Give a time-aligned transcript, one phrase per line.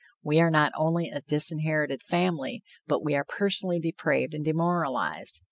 [0.23, 5.39] we are not only a disinherited family, but we are personally depraved and demoralized."